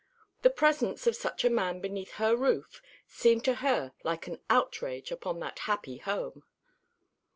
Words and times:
The 0.41 0.49
presence 0.49 1.05
of 1.05 1.15
such 1.15 1.45
a 1.45 1.49
man 1.51 1.79
beneath 1.79 2.13
her 2.13 2.35
roof 2.35 2.81
seemed 3.05 3.45
to 3.45 3.53
her 3.61 3.93
like 4.03 4.25
an 4.25 4.39
outrage 4.49 5.11
upon 5.11 5.39
that 5.41 5.59
happy 5.69 5.97
home. 5.97 6.41